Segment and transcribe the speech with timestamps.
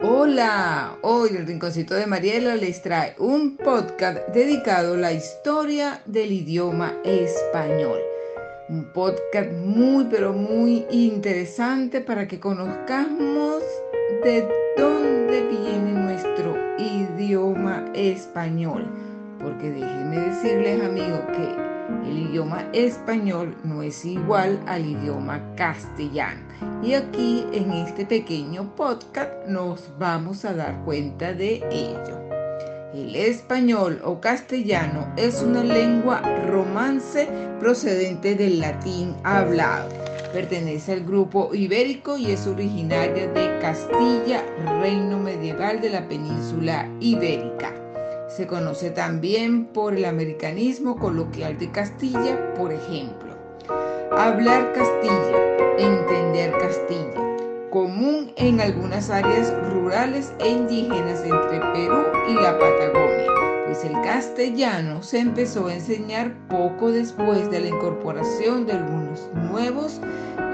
[0.00, 6.32] Hola, hoy el Rinconcito de Mariela les trae un podcast dedicado a la historia del
[6.32, 8.00] idioma español.
[8.68, 13.62] Un podcast muy pero muy interesante para que conozcamos
[14.24, 18.86] de dónde viene nuestro idioma español.
[19.40, 21.73] Porque déjenme decirles amigos que
[22.04, 26.42] el idioma español no es igual al idioma castellano.
[26.82, 32.20] Y aquí en este pequeño podcast nos vamos a dar cuenta de ello.
[32.94, 37.28] El español o castellano es una lengua romance
[37.58, 39.88] procedente del latín hablado.
[40.32, 44.44] Pertenece al grupo ibérico y es originaria de Castilla,
[44.80, 47.83] reino medieval de la península ibérica.
[48.34, 53.32] Se conoce también por el americanismo coloquial de Castilla, por ejemplo.
[54.10, 57.36] Hablar Castilla, entender Castilla,
[57.70, 63.26] común en algunas áreas rurales e indígenas entre Perú y la Patagonia,
[63.66, 70.00] pues el castellano se empezó a enseñar poco después de la incorporación de algunos nuevos,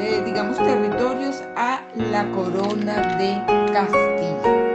[0.00, 4.67] eh, digamos, territorios a la corona de Castilla.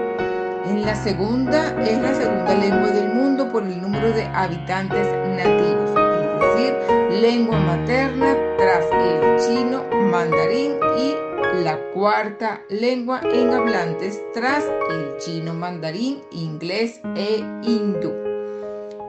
[0.81, 5.07] La segunda es la segunda lengua del mundo por el número de habitantes
[5.37, 14.19] nativos, es decir, lengua materna tras el chino mandarín y la cuarta lengua en hablantes
[14.33, 18.11] tras el chino mandarín, inglés e hindú.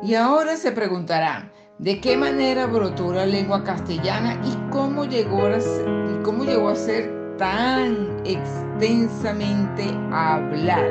[0.03, 5.59] Y ahora se preguntarán, ¿de qué manera brotó la lengua castellana y cómo llegó a
[5.59, 10.91] y cómo llegó a ser tan extensamente hablada?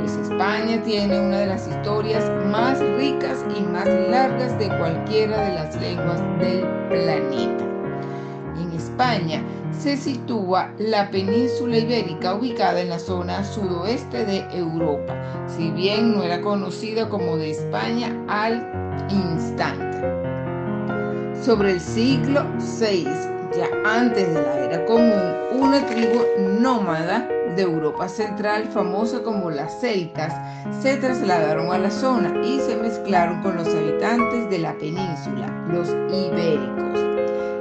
[0.00, 5.54] Pues España tiene una de las historias más ricas y más largas de cualquiera de
[5.54, 7.64] las lenguas del planeta.
[8.56, 15.14] En España se sitúa la península ibérica ubicada en la zona sudoeste de Europa,
[15.46, 19.90] si bien no era conocida como de España al instante.
[21.42, 26.20] Sobre el siglo VI, ya antes de la era común, una tribu
[26.60, 30.32] nómada de Europa Central, famosa como las celtas,
[30.80, 35.88] se trasladaron a la zona y se mezclaron con los habitantes de la península, los
[36.12, 37.00] ibéricos.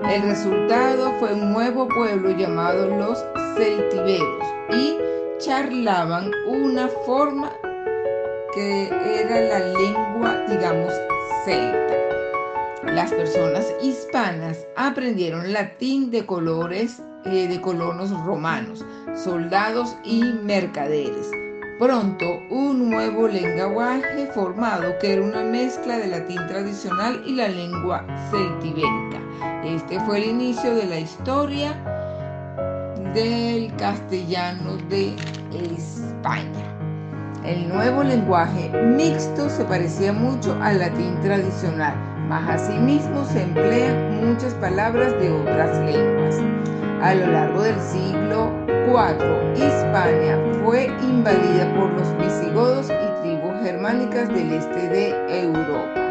[0.10, 3.24] El resultado fue un nuevo pueblo llamado los
[3.58, 4.98] celtiberos y
[5.40, 7.52] charlaban una forma
[8.54, 10.94] que era la lengua, digamos,
[11.46, 11.99] celta.
[12.86, 18.86] Las personas hispanas aprendieron latín de colores eh, de colonos romanos,
[19.16, 21.30] soldados y mercaderes.
[21.78, 28.06] Pronto, un nuevo lenguaje formado que era una mezcla de latín tradicional y la lengua
[28.32, 29.20] celtibérica.
[29.64, 31.74] Este fue el inicio de la historia
[33.14, 35.16] del castellano de
[35.78, 36.80] España.
[37.44, 41.96] El nuevo lenguaje mixto se parecía mucho al latín tradicional,
[42.28, 46.35] mas asimismo se emplean muchas palabras de otras lenguas.
[47.02, 54.28] A lo largo del siglo IV, Hispania fue invadida por los visigodos y tribus germánicas
[54.30, 56.09] del este de Europa.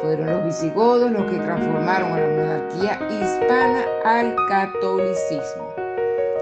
[0.00, 5.72] Fueron los visigodos los que transformaron a la monarquía hispana al catolicismo.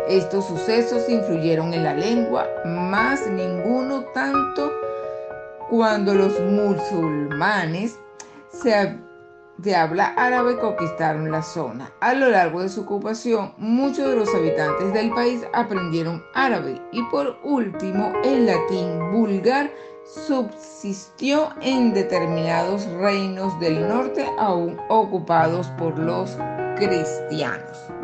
[0.09, 4.73] Estos sucesos influyeron en la lengua, más ninguno tanto
[5.69, 7.99] cuando los musulmanes
[8.51, 11.93] se habla árabe conquistaron la zona.
[12.01, 17.03] A lo largo de su ocupación, muchos de los habitantes del país aprendieron árabe y
[17.05, 19.71] por último el latín vulgar
[20.05, 26.37] subsistió en determinados reinos del norte aún ocupados por los
[26.77, 28.00] cristianos.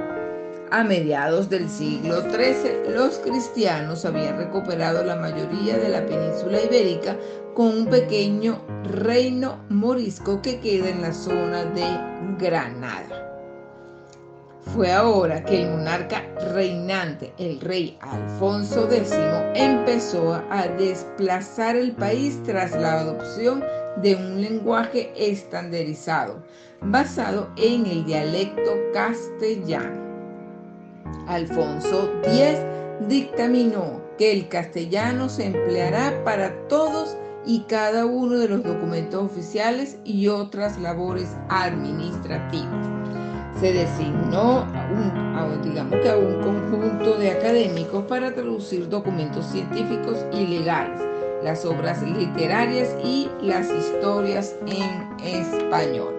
[0.72, 7.16] A mediados del siglo XIII, los cristianos habían recuperado la mayoría de la península ibérica
[7.54, 11.86] con un pequeño reino morisco que queda en la zona de
[12.38, 13.22] Granada.
[14.74, 19.12] Fue ahora que el monarca reinante, el rey Alfonso X,
[19.54, 23.62] empezó a desplazar el país tras la adopción
[24.02, 26.42] de un lenguaje estandarizado
[26.80, 30.05] basado en el dialecto castellano.
[31.26, 32.58] Alfonso X
[33.08, 39.98] dictaminó que el castellano se empleará para todos y cada uno de los documentos oficiales
[40.04, 42.86] y otras labores administrativas.
[43.60, 50.46] Se designó un, digamos que a un conjunto de académicos para traducir documentos científicos y
[50.46, 51.00] legales,
[51.42, 56.15] las obras literarias y las historias en español.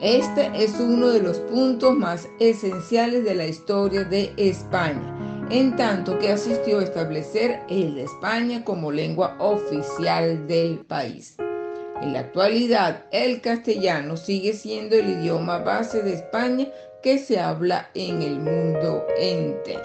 [0.00, 5.16] Este es uno de los puntos más esenciales de la historia de España.
[5.50, 11.36] en tanto que asistió a establecer el de España como lengua oficial del país.
[12.00, 16.68] En la actualidad, el castellano sigue siendo el idioma base de España
[17.02, 19.82] que se habla en el mundo entero.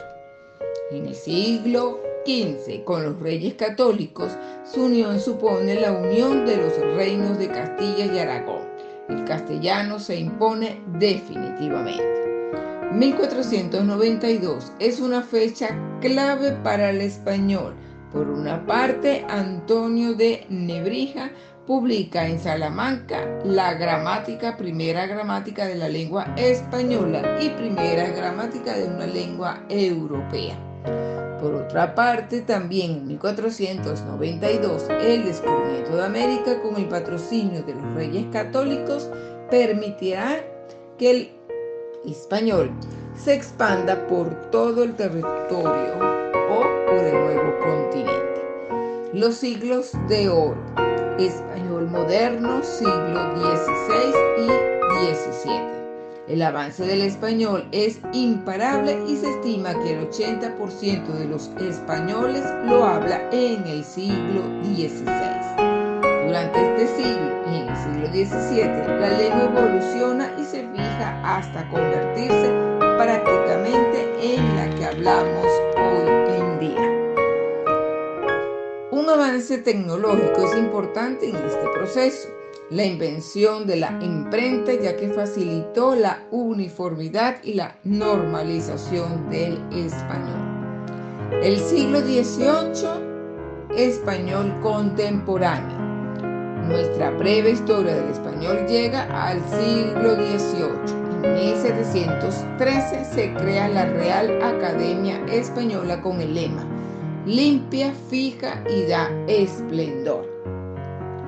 [0.91, 4.31] En el siglo XV, con los reyes católicos,
[4.71, 8.64] su unión supone la unión de los reinos de Castilla y Aragón.
[9.09, 12.03] El castellano se impone definitivamente.
[12.93, 15.69] 1492 es una fecha
[16.01, 17.75] clave para el español.
[18.11, 21.29] Por una parte, Antonio de Nebrija
[21.67, 28.85] publica en Salamanca la gramática, primera gramática de la lengua española y primera gramática de
[28.85, 30.57] una lengua europea.
[31.41, 37.93] Por otra parte, también en 1492, el descubrimiento de América con el patrocinio de los
[37.93, 39.09] reyes católicos
[39.49, 40.43] permitirá
[40.97, 41.31] que el
[42.05, 42.71] español
[43.15, 45.93] se expanda por todo el territorio
[46.49, 48.41] o por el nuevo continente.
[49.13, 50.57] Los siglos de oro,
[51.17, 55.84] español moderno, siglo XVI y XVII.
[56.27, 62.43] El avance del español es imparable y se estima que el 80% de los españoles
[62.65, 65.05] lo habla en el siglo XVI.
[66.25, 71.69] Durante este siglo y en el siglo XVII, la lengua evoluciona y se fija hasta
[71.69, 72.51] convertirse
[72.97, 75.45] prácticamente en la que hablamos
[75.77, 76.89] hoy en día.
[78.89, 82.34] Un avance tecnológico es importante en este proceso.
[82.71, 91.31] La invención de la imprenta ya que facilitó la uniformidad y la normalización del español.
[91.43, 95.77] El siglo XVIII, español contemporáneo.
[96.67, 101.05] Nuestra breve historia del español llega al siglo XVIII.
[101.23, 106.65] En 1713 se crea la Real Academia Española con el lema
[107.25, 110.34] limpia, fija y da esplendor.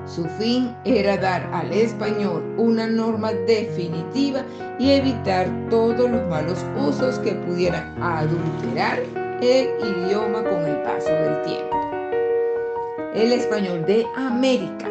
[0.07, 4.43] Su fin era dar al español una norma definitiva
[4.79, 8.99] y evitar todos los malos usos que pudieran adulterar
[9.41, 11.77] el idioma con el paso del tiempo.
[13.13, 14.87] El español de América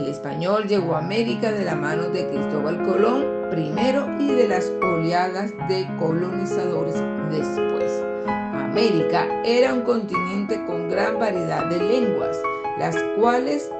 [0.00, 4.70] el español llegó a América de la mano de Cristóbal Colón primero y de las
[4.82, 6.94] oleadas de colonizadores
[7.30, 8.02] después.
[8.26, 12.40] América era un continente con gran variedad de lenguas,
[12.78, 13.70] las cuales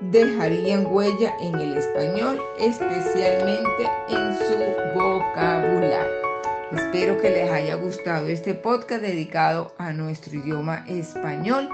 [0.00, 6.26] dejarían huella en el español, especialmente en su vocabulario.
[6.72, 11.68] Espero que les haya gustado este podcast dedicado a nuestro idioma español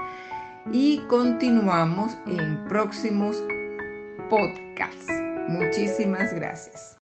[0.71, 3.43] y continuamos en próximos
[4.29, 5.09] podcast.
[5.49, 7.02] Muchísimas gracias.